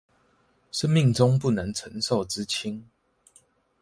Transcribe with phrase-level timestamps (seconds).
[0.71, 2.85] 生命中不能承受之輕